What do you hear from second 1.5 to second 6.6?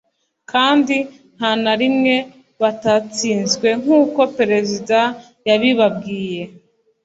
na rimwe batatsinzwe, nk'uko perezida yabibabwiye